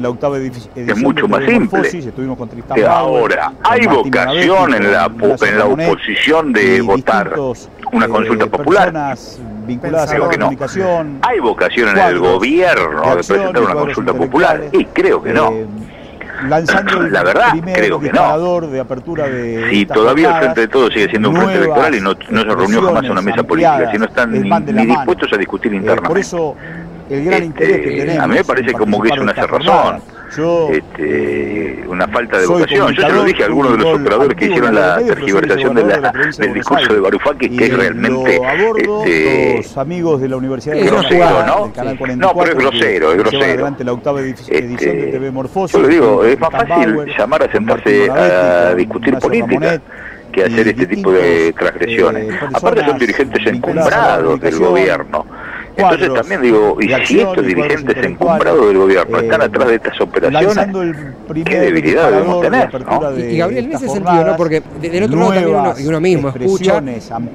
Es 0.74 0.98
mucho 0.98 1.28
más 1.28 1.44
simple. 1.44 1.90
Ahora, 2.88 3.52
hay 3.64 3.86
vocación 3.86 4.74
en 4.74 4.92
la, 4.92 5.06
en 5.06 5.58
la 5.58 5.66
oposición 5.66 6.52
de 6.52 6.80
votar 6.82 7.34
una 7.92 8.08
consulta 8.08 8.46
popular 8.46 8.92
vinculadas 9.66 10.10
a 10.10 10.18
la 10.18 10.28
comunicación. 10.28 11.18
Hay 11.22 11.40
vocación 11.40 11.88
en 11.90 11.98
el 11.98 12.18
gobierno 12.18 13.02
de 13.02 13.14
presentar 13.14 13.62
una 13.62 13.74
consulta 13.74 14.14
popular 14.14 14.64
y 14.72 14.84
creo 14.86 15.22
que 15.22 15.32
no. 15.32 15.50
Eh, 15.50 15.66
la 17.10 17.22
verdad, 17.22 17.54
creo 17.74 17.98
que 17.98 18.12
no. 18.12 18.60
de 18.60 18.80
apertura 18.80 19.26
de 19.26 19.70
si 19.70 19.86
todavía 19.86 20.30
el 20.30 20.36
Frente 20.36 20.60
de 20.62 20.68
Todos 20.68 20.92
sigue 20.92 21.08
siendo 21.08 21.30
un 21.30 21.36
frente 21.36 21.56
electoral 21.56 21.94
y 21.94 22.00
no, 22.00 22.12
no 22.30 22.40
se 22.42 22.48
reunió 22.48 22.82
jamás 22.82 23.04
en 23.04 23.12
una 23.12 23.22
mesa 23.22 23.42
política, 23.42 23.90
si 23.90 23.98
no 23.98 24.04
están 24.04 24.32
ni, 24.32 24.86
dispuestos 24.86 25.32
a 25.32 25.36
discutir 25.36 25.72
eh, 25.72 25.76
internamente. 25.76 26.08
por 26.08 26.18
eso 26.18 26.54
el 27.08 27.24
gran 27.24 27.44
interés 27.44 27.76
que 27.78 27.84
tenemos 27.84 28.08
este, 28.08 28.18
A 28.20 28.26
mí 28.26 28.34
me 28.34 28.44
parece 28.44 28.72
como 28.72 29.00
que 29.00 29.08
es 29.08 29.18
una 29.18 29.32
cerrazón 29.32 30.02
este, 30.72 31.84
una 31.86 32.08
falta 32.08 32.38
de 32.38 32.44
educación. 32.44 32.92
Yo 32.92 33.02
se 33.02 33.12
lo 33.12 33.24
dije 33.24 33.42
a 33.42 33.46
algunos 33.46 33.72
de 33.72 33.78
los 33.78 34.00
operadores 34.00 34.36
que 34.36 34.46
hicieron 34.46 34.74
la 34.74 34.98
tergiversación 34.98 35.74
de 35.74 35.84
la, 35.84 36.12
del 36.38 36.54
discurso 36.54 36.94
de 36.94 37.00
Barufaki, 37.00 37.56
que 37.56 37.66
es 37.66 37.76
realmente 37.76 38.36
este, 38.36 39.56
los 39.56 39.76
amigos 39.78 40.20
de 40.20 40.28
la 40.28 40.36
Universidad 40.36 40.74
de 40.76 40.82
grosero, 40.84 41.46
¿no? 41.46 41.72
no, 42.16 42.34
pero 42.34 42.52
es 42.52 42.54
grosero, 42.54 43.12
es 43.12 43.18
grosero. 43.18 43.76
la 43.78 43.92
octava 43.92 44.20
edición 44.20 44.96
de 44.96 45.06
TV 45.12 45.30
Morfosis. 45.30 45.76
Yo 45.76 45.86
le 45.86 45.88
digo, 45.94 46.24
es 46.24 46.38
más 46.38 46.50
fácil 46.50 47.06
llamar 47.16 47.42
a 47.42 47.52
sentarse 47.52 48.10
a 48.10 48.74
discutir 48.74 49.18
política 49.18 49.80
que 50.32 50.44
hacer 50.44 50.68
este 50.68 50.86
tipo 50.86 51.12
de 51.12 51.52
transgresiones. 51.52 52.34
Aparte 52.52 52.84
son 52.84 52.98
dirigentes 52.98 53.46
encumbrados 53.46 54.40
del 54.40 54.58
gobierno 54.58 55.24
entonces 55.76 56.14
también 56.14 56.42
digo, 56.42 56.76
y 56.80 56.88
si 57.06 57.20
estos 57.20 57.46
dirigentes 57.46 57.96
encumbrados 57.96 58.66
del 58.68 58.78
gobierno 58.78 59.18
están 59.18 59.42
atrás 59.42 59.68
de 59.68 59.74
estas 59.74 60.00
operaciones, 60.00 60.96
qué 61.44 61.60
debilidad 61.60 62.10
debemos 62.10 62.42
tener. 62.42 62.70
Y, 63.30 63.36
Gabriel, 63.36 63.64
en 63.66 63.72
ese 63.72 63.88
sentido, 63.88 64.24
¿no? 64.24 64.36
porque 64.36 64.62
del 64.80 65.04
otro 65.04 65.18
lado 65.18 65.32
también 65.32 65.56
uno, 65.56 65.74
y 65.78 65.86
uno 65.86 66.00
mismo 66.00 66.28
escucha 66.28 66.82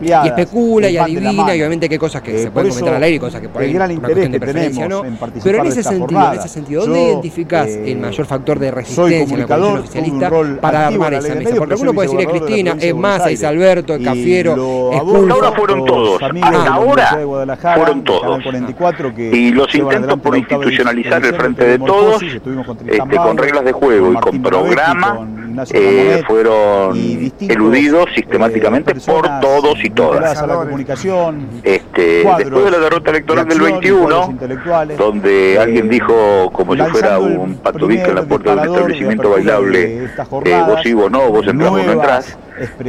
y 0.02 0.28
especula 0.28 0.90
y 0.90 0.98
adivina, 0.98 1.56
y 1.56 1.60
obviamente 1.60 1.88
qué 1.88 2.00
cosas 2.00 2.22
que 2.22 2.38
se 2.38 2.52
pueden 2.52 2.70
comentar 2.70 2.96
al 2.96 3.04
aire 3.04 3.18
y 3.18 3.20
cosas 3.20 3.42
que 3.42 3.50
por 3.50 3.62
ahí 3.62 3.74
gran 3.74 3.92
interés 3.92 4.32
de 4.32 4.40
preferencia 4.40 4.88
no. 4.88 5.04
Pero 5.44 5.60
en 5.60 5.66
ese 5.68 5.84
sentido, 5.84 6.34
en 6.34 6.40
ese 6.40 6.50
sentido, 6.50 6.82
¿dónde 6.82 7.04
identificás 7.04 7.68
el 7.68 7.98
mayor 7.98 8.26
factor 8.26 8.60
de 8.60 8.72
resistencia 8.72 9.34
en 9.34 9.40
la 9.40 9.48
coalición 9.48 9.80
oficialista 9.80 10.32
para 10.60 10.88
armar 10.88 11.14
esa 11.14 11.36
mesa? 11.36 11.56
Porque 11.56 11.74
alguno 11.74 11.94
puede 11.94 12.10
decir 12.10 12.22
es 12.22 12.28
Cristina, 12.28 12.76
es 12.80 12.96
Massa, 12.96 13.30
es 13.30 13.44
Alberto, 13.44 13.96
es 13.96 14.04
Cafiero, 14.04 14.92
es 14.92 15.02
Ahora 15.32 15.52
fueron 15.52 15.86
todos, 15.86 16.22
hasta 16.22 16.74
ahora 16.74 17.58
fueron 17.76 18.04
todos. 18.04 18.31
Y 19.34 19.52
los 19.52 19.74
intentos 19.76 20.20
por 20.20 20.38
institucionalizar 20.38 21.26
el 21.26 21.36
frente 21.36 21.66
de 21.66 21.80
todos, 21.80 22.22
este, 22.22 23.18
con 23.18 23.38
reglas 23.38 23.66
de 23.66 23.72
juego 23.72 24.14
y 24.14 24.16
con 24.16 24.42
programa, 24.42 25.28
eh, 25.74 26.24
fueron 26.28 26.98
eludidos 27.40 28.06
sistemáticamente 28.16 28.96
por 28.96 29.28
todos 29.40 29.84
y 29.84 29.90
todas. 29.90 30.44
Este, 31.64 32.24
después 32.38 32.66
de 32.66 32.72
la 32.72 32.80
derrota 32.80 33.12
electoral 33.12 33.48
del 33.48 33.62
21, 33.62 34.38
donde 34.98 35.58
alguien 35.60 35.90
dijo 35.90 36.50
como 36.52 36.76
si 36.76 36.82
fuera 36.84 37.20
un 37.20 37.56
patudito 37.56 38.10
en 38.10 38.16
la 38.16 38.24
puerta 38.24 38.56
de 38.56 38.70
un 38.70 38.76
establecimiento 38.76 39.30
bailable, 39.32 40.06
eh, 40.06 40.64
vos 40.68 40.80
sí, 40.84 40.94
vos 40.94 41.12
no, 41.12 41.30
vos 41.30 41.48
entras, 41.48 41.70
vos 41.70 41.86
no 41.86 41.92
entrás, 41.92 42.38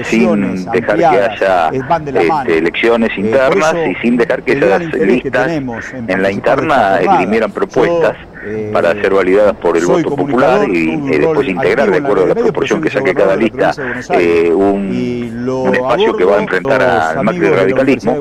sin 0.04 0.64
dejar 0.70 0.96
que 0.96 1.04
haya 1.04 1.68
este, 1.68 2.58
elecciones 2.58 3.10
eh, 3.10 3.20
internas 3.20 3.74
y 3.90 3.94
sin 3.96 4.16
dejar 4.16 4.42
que 4.42 4.52
esas 4.52 4.82
listas 4.94 5.50
en, 5.50 6.22
la 6.22 6.30
interna 6.30 7.00
esgrimieran 7.00 7.52
propuestas. 7.52 8.16
eh, 8.16 8.31
para 8.72 8.92
ser 8.94 9.12
validadas 9.14 9.54
por 9.56 9.76
el 9.76 9.86
voto 9.86 10.16
popular 10.16 10.68
y, 10.68 10.96
después 11.18 11.48
integrar 11.48 11.90
de 11.90 11.98
acuerdo 11.98 12.24
a 12.24 12.28
la 12.28 12.34
proporción 12.34 12.80
que 12.80 12.90
saque 12.90 13.14
cada 13.14 13.36
lista 13.36 13.72
eh, 14.18 14.50
un, 14.52 15.48
un, 15.48 15.74
espacio 15.74 16.16
que 16.16 16.24
va 16.24 16.38
a 16.38 16.42
enfrentar 16.42 16.82
al 16.82 17.24
macro 17.24 17.54
radicalismo. 17.54 18.12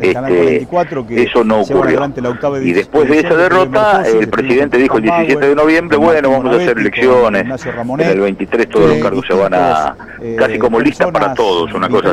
Este, 0.00 0.66
eso 1.22 1.44
no 1.44 1.60
ocurrió. 1.60 2.00
Y 2.62 2.72
después 2.72 3.08
de 3.08 3.20
esa 3.20 3.34
derrota, 3.34 4.02
el 4.06 4.28
presidente 4.28 4.76
dijo 4.76 4.98
el 4.98 5.04
17 5.04 5.48
de 5.48 5.54
noviembre, 5.54 5.96
bueno, 5.96 6.30
vamos 6.30 6.52
a 6.52 6.56
hacer 6.56 6.78
elecciones. 6.78 7.46
En 7.98 8.00
el 8.00 8.20
23 8.20 8.68
todos 8.68 8.90
los 8.90 8.98
cargos 8.98 9.24
se 9.26 9.34
van 9.34 9.54
a 9.54 9.96
casi 10.36 10.58
como 10.58 10.80
lista 10.80 11.10
para 11.10 11.34
todos, 11.34 11.72
una 11.72 11.88
cosa 11.88 12.10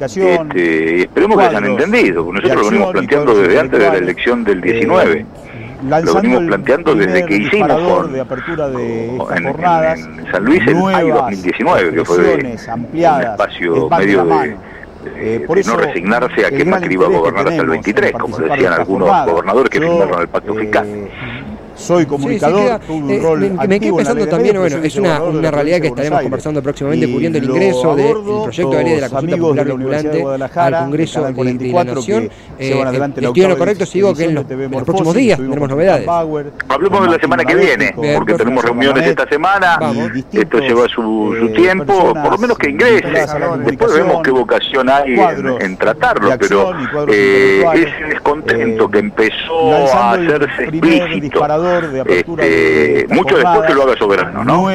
así. 0.00 0.20
Este, 0.20 1.02
esperemos 1.02 1.38
que 1.38 1.44
se 1.44 1.50
hayan 1.50 1.64
entendido, 1.64 2.32
nosotros 2.32 2.56
lo 2.56 2.70
venimos 2.70 2.92
planteando 2.92 3.34
desde 3.34 3.58
antes 3.58 3.80
de 3.80 3.86
la 3.86 3.96
elección 3.96 4.44
del 4.44 4.60
19 4.60 5.26
lo 5.82 6.14
venimos 6.14 6.44
planteando 6.44 6.94
desde 6.94 7.24
que 7.26 7.36
hicimos 7.36 7.80
con, 7.80 8.12
de 8.12 8.20
apertura 8.20 8.68
de 8.68 9.16
en, 9.16 9.46
en, 9.46 10.32
San 10.32 10.44
Luis 10.44 10.62
en 10.66 10.80
mayo 10.82 11.14
2019, 11.14 11.94
que 11.94 12.04
fue 12.04 12.34
un 12.34 12.46
espacio 12.46 13.88
medio 13.88 14.24
de, 14.24 14.56
eh, 15.16 15.44
por 15.46 15.64
no 15.64 15.76
resignarse 15.76 16.44
a 16.46 16.50
que 16.50 16.64
Macri 16.64 16.94
iba 16.94 17.06
a 17.06 17.10
gobernar 17.10 17.48
hasta 17.48 17.62
el 17.62 17.68
23, 17.68 18.12
como 18.12 18.36
decían 18.38 18.72
algunos 18.74 19.08
gobernadores 19.26 19.70
que 19.70 19.80
firmaron 19.80 20.20
el 20.20 20.28
pacto 20.28 20.54
fiscal. 20.54 20.86
Eh, 21.80 21.82
soy 21.82 22.06
comunicador, 22.06 22.80
un 22.88 23.10
eh, 23.10 23.18
rol 23.18 23.40
me, 23.40 23.66
me 23.66 23.80
quedé 23.80 23.92
pensando 23.92 24.26
también, 24.26 24.58
bueno, 24.58 24.76
es 24.82 24.96
una, 24.96 25.22
una 25.22 25.50
realidad 25.50 25.80
que 25.80 25.88
estaremos 25.88 26.22
conversando 26.22 26.62
próximamente, 26.62 27.10
cubriendo 27.10 27.38
el 27.38 27.44
ingreso 27.44 27.96
del 27.96 28.16
proyecto 28.22 28.70
de 28.70 28.84
ley 28.84 28.94
de 28.94 29.00
la 29.00 29.08
consulta 29.08 29.36
popular 29.36 29.66
vinculante 29.66 30.24
al 30.56 30.78
Congreso 30.78 31.24
de, 31.24 31.54
de, 31.54 31.72
la 31.72 31.84
Nación. 31.84 32.30
Eh, 32.58 32.82
estoy 33.16 33.42
en 33.42 33.50
lo 33.50 33.58
correcto 33.58 33.86
si 33.86 33.98
digo 33.98 34.14
que 34.14 34.24
en 34.24 34.34
los, 34.34 34.50
en 34.50 34.70
los 34.70 34.82
próximos 34.82 35.14
días 35.14 35.38
tendremos 35.38 35.68
novedades. 35.68 36.08
Hablemos 36.68 37.02
de 37.02 37.08
la 37.08 37.18
semana 37.18 37.44
que 37.44 37.54
viene, 37.54 37.94
porque 38.16 38.34
tenemos 38.34 38.64
reuniones 38.64 39.06
esta 39.06 39.28
semana, 39.28 39.78
esto 40.32 40.58
lleva 40.58 40.86
su, 40.88 41.34
su 41.38 41.46
eh, 41.46 41.48
tiempo, 41.50 42.12
por 42.12 42.32
lo 42.32 42.38
menos 42.38 42.58
que 42.58 42.70
ingrese. 42.70 43.26
Después 43.64 43.94
vemos 43.94 44.22
qué 44.22 44.30
vocación 44.30 44.88
hay 44.88 45.18
en, 45.60 45.76
tratarlo, 45.76 46.30
pero 46.38 46.72
ese 47.08 48.04
descontento 48.08 48.90
que 48.90 48.98
empezó 48.98 49.72
a 49.94 50.12
hacerse 50.12 50.64
explícito 50.64 51.40
este, 52.06 53.06
mucho 53.10 53.36
después 53.36 53.66
que 53.66 53.74
lo 53.74 53.82
haga 53.82 53.96
Soberano, 53.96 54.44
¿no? 54.44 54.70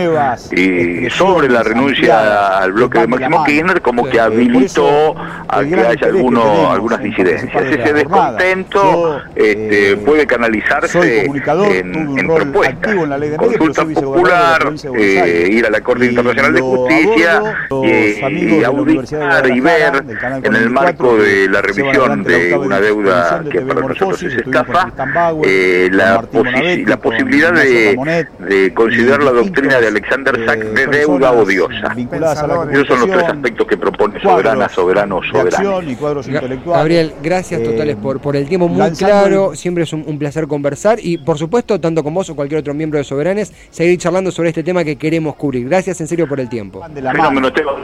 y 0.51 1.09
sobre 1.09 1.49
la 1.49 1.63
renuncia 1.63 2.59
al 2.59 2.73
bloque 2.73 2.99
de 2.99 3.07
Máximo 3.07 3.43
Kirchner 3.43 3.81
como 3.81 4.05
que 4.05 4.19
habilitó 4.19 5.15
a 5.47 5.63
que 5.63 5.75
haya 5.75 6.07
alguno, 6.07 6.71
algunas 6.71 7.01
disidencias. 7.01 7.63
Ese 7.63 7.93
descontento 7.93 9.21
este, 9.35 9.97
puede 9.97 10.25
canalizarse 10.25 11.25
en, 11.25 12.19
en 12.19 12.27
propuestas. 12.27 12.95
Consulta 13.37 13.85
popular, 13.85 14.73
eh, 14.97 15.49
ir 15.51 15.65
a 15.65 15.69
la 15.69 15.81
Corte 15.81 16.05
Internacional 16.05 16.53
de 16.53 16.61
Justicia 16.61 17.41
y, 17.83 18.63
auditar 18.63 19.47
y 19.49 19.59
ver 19.59 20.03
en 20.43 20.55
el 20.55 20.69
marco 20.69 21.17
de 21.17 21.49
la 21.49 21.61
revisión 21.61 22.23
de 22.23 22.55
una 22.55 22.79
deuda 22.79 23.43
que 23.49 23.61
para 23.61 23.81
nosotros 23.81 24.23
es 24.23 24.35
estafa, 24.35 24.91
eh, 25.43 25.89
la 25.91 26.21
posición 26.21 26.84
la 26.85 26.97
posibilidad 26.97 27.53
de, 27.53 28.73
considerar 28.73 29.23
la 29.23 29.31
doctrina 29.31 29.79
de 29.79 29.87
Alexander 29.87 30.45
Sack 30.45 30.59
de 30.59 30.87
deuda 30.87 31.31
odiosa. 31.31 31.95
Esos 32.71 32.87
son 32.87 32.99
los 32.99 33.09
tres 33.09 33.23
aspectos 33.23 33.67
que 33.67 33.77
propone 33.77 34.19
Soberana, 34.21 34.69
Soberano, 34.69 35.21
Soberano. 35.23 35.81
Gabriel, 36.65 37.13
gracias 37.21 37.63
totales 37.63 37.95
por, 37.95 38.19
por 38.19 38.35
el 38.35 38.47
tiempo 38.47 38.67
muy 38.67 38.91
claro. 38.91 39.55
Siempre 39.55 39.83
es 39.83 39.93
un, 39.93 40.15
placer 40.19 40.47
conversar 40.47 40.99
y, 41.01 41.17
por 41.17 41.37
supuesto, 41.37 41.79
tanto 41.79 42.03
con 42.03 42.13
vos 42.13 42.29
o 42.29 42.35
cualquier 42.35 42.61
otro 42.61 42.73
miembro 42.73 42.97
de 42.97 43.03
Soberanes, 43.03 43.51
seguir 43.69 43.97
charlando 43.99 44.31
sobre 44.31 44.49
este 44.49 44.63
tema 44.63 44.83
que 44.83 44.95
queremos 44.95 45.35
cubrir. 45.35 45.67
Gracias 45.67 45.99
en 46.01 46.07
serio 46.07 46.27
por 46.27 46.39
el 46.39 46.47
tiempo. 46.47 46.81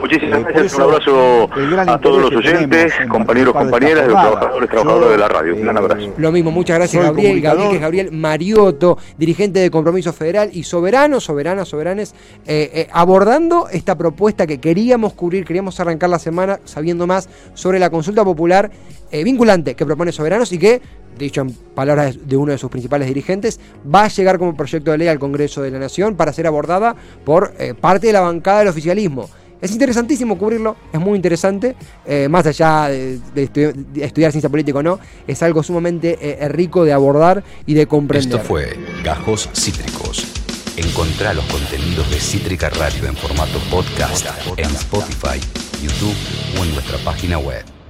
muchísimas 0.00 0.44
gracias. 0.44 0.74
Un 0.74 0.82
abrazo 0.82 1.50
a 1.86 1.98
todos 1.98 2.22
los 2.22 2.32
oyentes, 2.32 2.94
compañeros, 3.08 3.52
compañeras, 3.52 4.06
los 4.06 4.20
trabajadores, 4.20 4.70
trabajadoras 4.70 5.10
de 5.10 5.18
la 5.18 5.28
radio. 5.28 5.54
Un 5.54 5.62
gran 5.62 5.76
abrazo. 5.76 6.14
Lo 6.16 6.32
mismo, 6.32 6.50
muchas 6.50 6.78
gracias, 6.78 7.02
Gabriel. 7.02 7.40
Gabriel, 7.40 7.68
que 7.68 7.76
es 7.76 7.80
Gabriel 7.80 8.12
Mariotto, 8.12 8.91
dirigente 9.18 9.60
de 9.60 9.70
Compromiso 9.70 10.12
Federal 10.12 10.50
y 10.52 10.64
Soberano, 10.64 11.20
Soberanas, 11.20 11.68
Soberanes, 11.68 12.14
eh, 12.46 12.70
eh, 12.72 12.88
abordando 12.92 13.68
esta 13.68 13.96
propuesta 13.96 14.46
que 14.46 14.58
queríamos 14.58 15.12
cubrir, 15.12 15.44
queríamos 15.44 15.78
arrancar 15.80 16.10
la 16.10 16.18
semana 16.18 16.60
sabiendo 16.64 17.06
más 17.06 17.28
sobre 17.54 17.78
la 17.78 17.90
consulta 17.90 18.24
popular 18.24 18.70
eh, 19.10 19.24
vinculante 19.24 19.74
que 19.74 19.84
propone 19.84 20.12
Soberanos 20.12 20.52
y 20.52 20.58
que, 20.58 20.80
dicho 21.18 21.42
en 21.42 21.52
palabras 21.52 22.16
de 22.26 22.36
uno 22.36 22.52
de 22.52 22.58
sus 22.58 22.70
principales 22.70 23.08
dirigentes, 23.08 23.60
va 23.92 24.04
a 24.04 24.08
llegar 24.08 24.38
como 24.38 24.56
proyecto 24.56 24.90
de 24.90 24.98
ley 24.98 25.08
al 25.08 25.18
Congreso 25.18 25.62
de 25.62 25.70
la 25.70 25.78
Nación 25.78 26.16
para 26.16 26.32
ser 26.32 26.46
abordada 26.46 26.96
por 27.24 27.52
parte 27.80 28.06
de 28.08 28.12
la 28.12 28.20
bancada 28.20 28.60
del 28.60 28.68
oficialismo. 28.68 29.28
Es 29.62 29.70
interesantísimo 29.70 30.36
cubrirlo, 30.36 30.76
es 30.92 31.00
muy 31.00 31.16
interesante, 31.16 31.74
eh, 32.04 32.28
más 32.28 32.44
allá 32.46 32.88
de, 32.88 33.20
estudiar 33.96 34.32
ciencia 34.32 34.50
política 34.50 34.80
o 34.80 34.82
no, 34.82 34.98
es 35.26 35.42
algo 35.42 35.62
sumamente 35.62 36.18
rico 36.50 36.84
de 36.84 36.92
abordar 36.92 37.42
y 37.64 37.72
de 37.72 37.86
comprender. 37.86 38.34
Esto 38.34 38.46
fue 38.46 38.76
Gajos 39.02 39.48
Cítricos. 39.54 40.26
Encontrá 40.76 41.32
los 41.32 41.44
contenidos 41.46 42.10
de 42.10 42.18
Cítrica 42.18 42.70
Radio 42.70 43.06
en 43.06 43.14
formato 43.14 43.58
podcast 43.70 44.26
en 44.56 44.70
Spotify, 44.70 45.38
YouTube 45.82 46.16
o 46.58 46.64
en 46.64 46.72
nuestra 46.74 46.98
página 46.98 47.38
web. 47.38 47.71